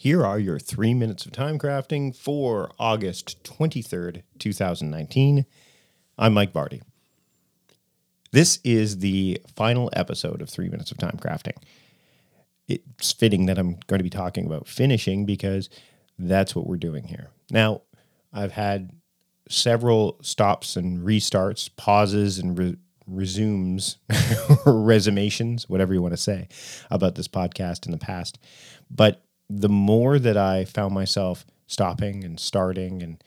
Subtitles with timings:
[0.00, 5.44] Here are your three minutes of time crafting for August 23rd, 2019.
[6.16, 6.82] I'm Mike Vardy.
[8.30, 11.56] This is the final episode of Three Minutes of Time Crafting.
[12.68, 15.68] It's fitting that I'm going to be talking about finishing because
[16.16, 17.30] that's what we're doing here.
[17.50, 17.82] Now,
[18.32, 18.92] I've had
[19.48, 22.76] several stops and restarts, pauses and re-
[23.08, 23.96] resumes,
[24.64, 26.46] resumations, whatever you want to say,
[26.88, 28.38] about this podcast in the past.
[28.88, 33.22] But the more that I found myself stopping and starting and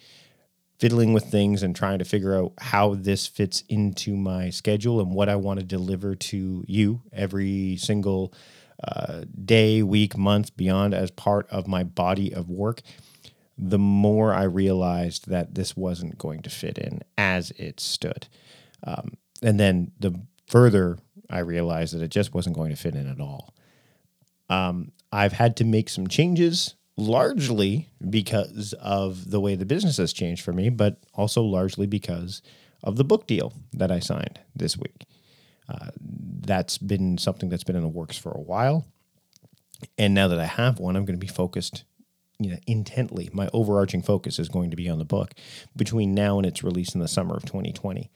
[0.79, 5.13] fiddling with things and trying to figure out how this fits into my schedule and
[5.13, 8.33] what I want to deliver to you every single
[8.83, 12.81] uh, day, week, month, beyond as part of my body of work,
[13.57, 18.27] the more I realized that this wasn't going to fit in as it stood.
[18.83, 20.97] Um, and then the further
[21.29, 23.53] I realized that it just wasn't going to fit in at all.
[24.49, 30.13] Um, I've had to make some changes, largely because of the way the business has
[30.13, 32.41] changed for me, but also largely because
[32.83, 35.05] of the book deal that I signed this week.
[35.69, 38.85] Uh, that's been something that's been in the works for a while.
[39.97, 41.85] And now that I have one, I'm going to be focused
[42.39, 43.29] you know, intently.
[43.33, 45.33] My overarching focus is going to be on the book
[45.75, 48.09] between now and its release in the summer of 2020.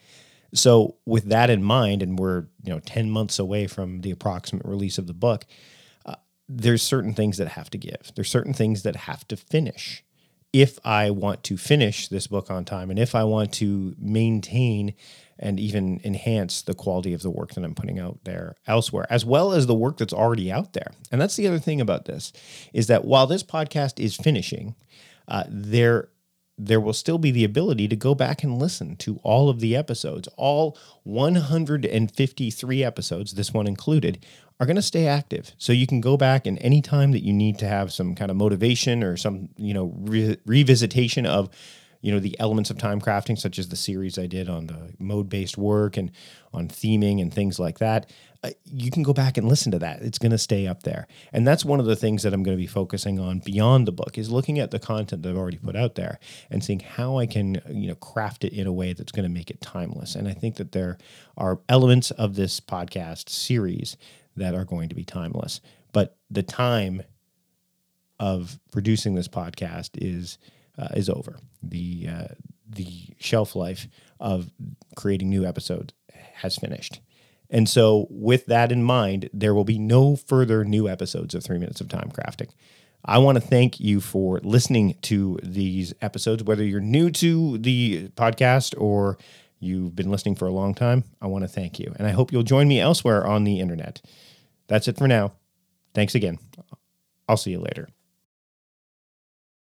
[0.54, 4.66] So, with that in mind, and we're you know 10 months away from the approximate
[4.66, 5.46] release of the book,
[6.48, 8.12] there's certain things that have to give.
[8.16, 10.04] There's certain things that have to finish.
[10.54, 14.94] If I want to finish this book on time and if I want to maintain
[15.38, 19.26] and even enhance the quality of the work that I'm putting out there elsewhere, as
[19.26, 20.92] well as the work that's already out there.
[21.12, 22.32] And that's the other thing about this
[22.72, 24.76] is that while this podcast is finishing,
[25.28, 26.10] uh, there
[26.58, 29.76] there will still be the ability to go back and listen to all of the
[29.76, 30.28] episodes.
[30.38, 34.26] All 153 episodes, this one included,
[34.60, 35.52] are going to stay active.
[35.58, 38.38] So you can go back and anytime that you need to have some kind of
[38.38, 41.50] motivation or some, you know, re- revisitation of
[42.06, 44.94] you know the elements of time crafting such as the series i did on the
[45.00, 46.12] mode based work and
[46.54, 48.10] on theming and things like that
[48.46, 50.04] uh, you can go back and listen to that.
[50.04, 51.08] It's going to stay up there.
[51.34, 53.92] And that's one of the things that i'm going to be focusing on beyond the
[53.92, 56.20] book is looking at the content that i've already put out there
[56.52, 59.34] and seeing how i can you know craft it in a way that's going to
[59.34, 60.14] make it timeless.
[60.14, 61.00] And i think that there
[61.38, 63.98] are elements of this podcast series
[64.36, 65.62] that are going to be timeless.
[65.92, 67.02] But the time
[68.20, 70.38] of producing this podcast is
[70.78, 71.38] uh, is over.
[71.62, 72.28] The uh,
[72.68, 73.88] the shelf life
[74.20, 74.52] of
[74.96, 75.94] creating new episodes
[76.36, 77.00] has finished.
[77.50, 81.60] And so, with that in mind, there will be no further new episodes of Three
[81.60, 82.50] Minutes of Time Crafting.
[83.06, 88.08] I want to thank you for listening to these episodes, whether you're new to the
[88.10, 89.20] podcast or
[89.60, 91.04] you've been listening for a long time.
[91.22, 91.94] I want to thank you.
[91.98, 94.02] And I hope you'll join me elsewhere on the internet.
[94.68, 95.34] That's it for now.
[95.94, 96.40] Thanks again.
[97.30, 97.90] I'll see you later.